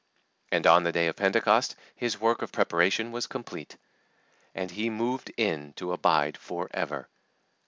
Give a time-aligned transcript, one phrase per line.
[0.51, 3.77] And on the day of Pentecost His work of preparation was complete,
[4.55, 7.07] and He moved in to abide for ever.